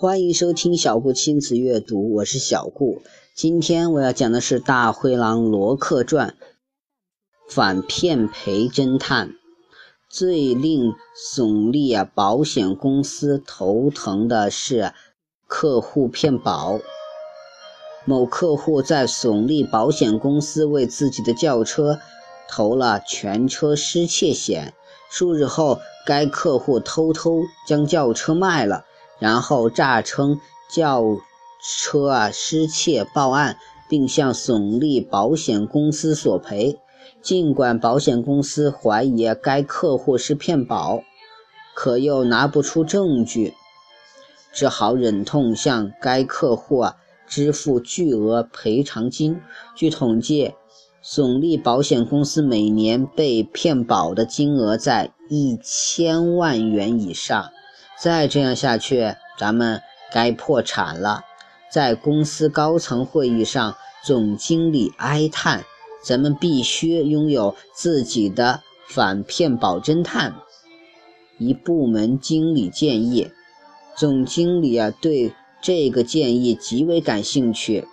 [0.00, 3.02] 欢迎收听小顾亲子阅读，我是小顾。
[3.34, 6.36] 今天我要讲的是《大灰狼罗克传》
[7.54, 9.34] 反骗赔侦探。
[10.08, 14.94] 最令耸立啊保险公司头疼的是
[15.46, 16.80] 客户骗保。
[18.06, 22.00] 某客户在耸立保险公司为自己的轿车
[22.48, 24.72] 投了全车失窃险，
[25.10, 28.86] 数日后，该客户偷偷将轿车卖了，
[29.20, 31.04] 然后诈称轿
[31.62, 33.56] 车啊失窃报案，
[33.88, 36.78] 并向耸立保险公司索赔。
[37.22, 41.02] 尽管保险公司怀疑该客户是骗保，
[41.74, 43.52] 可又拿不出证据，
[44.52, 46.96] 只好忍痛向该客户啊
[47.26, 49.38] 支付巨额赔偿金。
[49.76, 50.54] 据统计，
[51.04, 57.50] 耸立保险公司每年被骗保的金额在一千万元以上。
[58.00, 61.22] 再这样下去，咱们该破产了。
[61.70, 65.64] 在公司高层会议上，总经理哀叹。
[66.02, 70.34] 咱们必须拥有自己的反骗保侦探。
[71.36, 73.30] 一部门经理建议，
[73.94, 77.86] 总经理啊对这个建议极为感兴趣。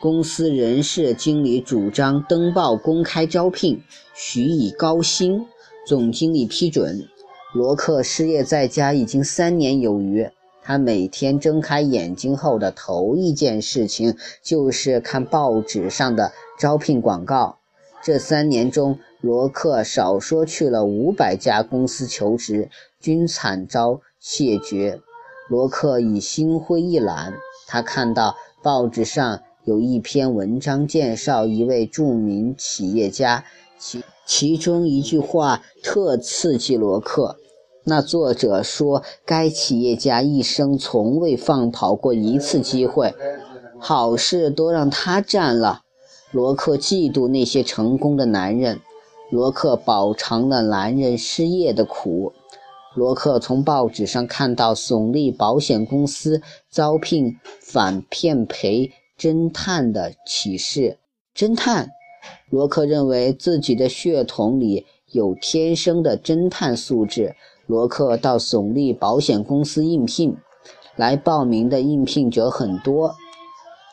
[0.00, 3.82] 公司人事经理主张登报公开招聘，
[4.14, 5.46] 许以高薪。
[5.86, 7.08] 总经理批准。
[7.52, 10.30] 罗克失业在家已经三年有余，
[10.62, 16.32] 他每天睁开眼睛后的头一件事情就是看报纸上的。
[16.58, 17.58] 招聘广告，
[18.02, 25.00] 这三年中，罗克少说去了五百家公司求职，均惨遭谢绝。
[25.50, 27.34] 罗克已心灰意懒。
[27.66, 33.44] 他看到报纸上有一篇文章介绍一位著名企业家，
[33.78, 37.36] 其其中一句话特刺激罗克。
[37.84, 43.12] 那作者说，该企业家一生从未放跑过一次机会，
[43.78, 45.82] 好事都让他占了。
[46.30, 48.80] 罗克嫉妒那些成功的男人。
[49.30, 52.32] 罗克饱尝了男人失业的苦。
[52.94, 60.98] 罗克从报纸上看到耸立保险公司招聘反骗赔侦探的启事。
[61.34, 61.90] 侦探，
[62.50, 67.34] 罗克认为自己的血统里有天生的侦探素质。
[67.66, 70.36] 罗克到耸立保险公司应聘，
[70.96, 73.14] 来报名的应聘者很多，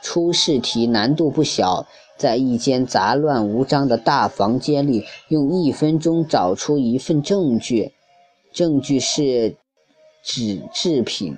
[0.02, 1.85] 初试题难度不小。
[2.18, 7.94] 在一间杂乱无章的大房间里，用一分钟找出一份证据。
[8.52, 9.56] 证据是
[10.22, 11.38] 纸制品。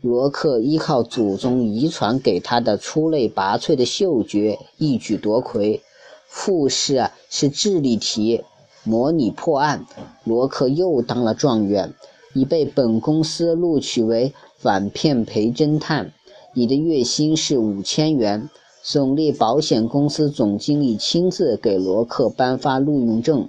[0.00, 5.82] 罗克依靠祖宗遗传给他的出类拔萃的嗅觉，一举夺魁。
[6.26, 8.44] 复试是智力题，
[8.84, 9.86] 模拟破案。
[10.24, 11.94] 罗克又当了状元，
[12.34, 16.12] 已被本公司录取为反骗赔侦探。
[16.54, 18.48] 你的月薪是五千元。
[18.82, 23.46] 耸立保险公司总经理亲自给罗克颁发录用证。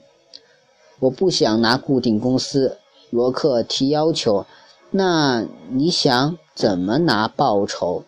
[1.00, 2.78] 我不想拿固定工资，
[3.10, 4.46] 罗克提要求。
[4.92, 8.04] 那你想怎么拿报酬？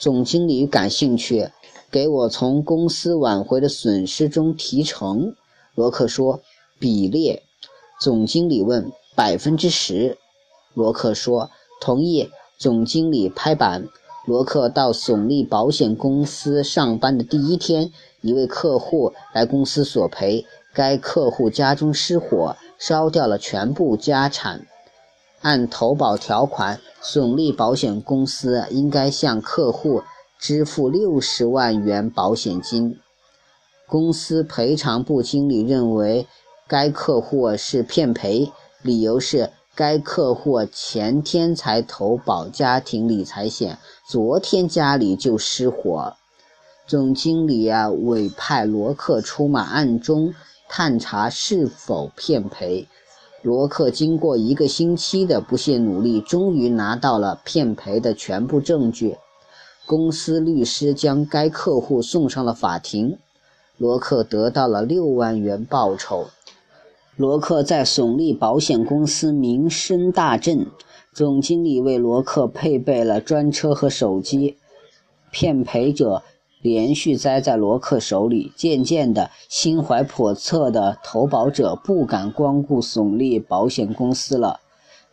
[0.00, 1.50] 总经理感兴趣，
[1.88, 5.36] 给我从公司挽回的损失中提成。
[5.78, 6.40] 罗克说
[6.80, 7.42] ：“比例。”
[8.02, 10.18] 总经理问：“百分之十。”
[10.74, 13.86] 罗克说：“同意。”总经理拍板。
[14.26, 20.44] 罗克到耸立保险公司上班的第一天，一位客户来公司索赔。
[20.74, 24.66] 该客户家中失火，烧掉了全部家产。
[25.42, 30.02] 按投保条款，耸立保险公司应该向客户
[30.40, 32.98] 支付六十万元保险金。
[33.88, 36.26] 公司赔偿部经理认为
[36.68, 39.50] 该客户是骗赔，理由是。
[39.74, 43.78] 该客户前天才投保家庭理财险，
[44.08, 46.14] 昨天家里就失火。
[46.84, 50.34] 总经理啊委派罗克出马，暗中
[50.68, 52.88] 探查是否骗赔。
[53.42, 59.16] 罗克经过一个星期的不懈努力，终于拿到了骗赔的全部证据。
[59.86, 63.16] 公司律师将该客户送上了法庭。
[63.78, 66.26] 罗克得到了六万元报酬。
[67.16, 70.66] 罗克在耸立保险公司名声大振，
[71.12, 74.56] 总经理为罗克配备了专车和手机。
[75.30, 76.22] 骗赔者
[76.60, 84.58] 连续栽在罗克手里，渐渐的，心怀叵测的投保者不敢光顾耸立保险公司了。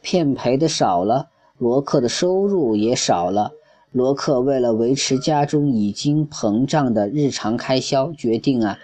[0.01, 1.27] 骗赔的少了，
[1.59, 3.51] 罗克的收入也少了。
[3.95, 8.77] 罗克为了维持家中已经膨胀的日常开销，决定啊。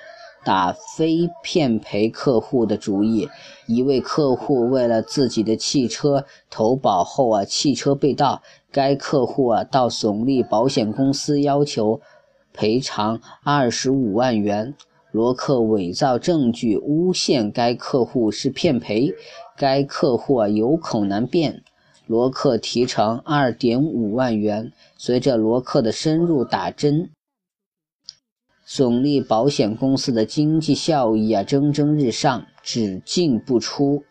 [0.45, 3.27] 打非骗赔客户的主意。
[3.67, 8.41] 一位客户为了自己的汽车投保后啊，汽车被盗，
[8.71, 11.99] 该客户啊到耸立保险公司要求
[12.53, 14.73] 赔偿二十五万元。
[15.11, 19.13] 罗克伪造证据，诬陷该客户是骗赔，
[19.57, 21.63] 该客户啊有口难辩。
[22.11, 24.73] 罗克提成二点五万元。
[24.97, 27.09] 随着罗克的深入打针，
[28.67, 34.03] 耸立保险公司的经济效益啊蒸蒸日上，只进不出。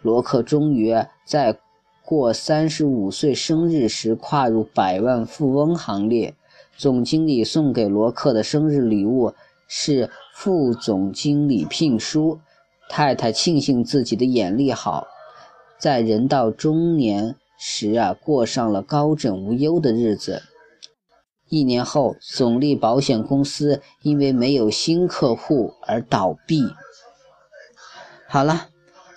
[0.00, 0.94] 罗克终于
[1.26, 1.58] 在
[2.02, 6.34] 过三十五岁生日时跨入百万富翁行列。
[6.78, 9.34] 总经理送给罗克的生日礼物。
[9.68, 12.40] 是副总经理聘书。
[12.88, 15.06] 太太庆幸自己的眼力好，
[15.78, 20.42] 在人到中年时啊，过上了高枕无忧的日子。
[21.48, 26.62] 一年后，总立保险公司因为没有新客户而倒闭。
[28.28, 28.68] 好了，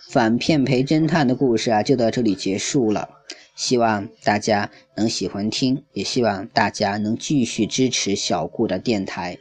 [0.09, 3.09] 反骗赔侦探的故事啊，就到这里结束了。
[3.55, 9.37] 希望大家能喜欢听，也希望大家能继续支持小顾的电台。